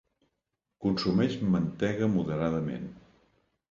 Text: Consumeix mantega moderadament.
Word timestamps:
Consumeix 0.85 1.37
mantega 1.57 2.11
moderadament. 2.19 2.95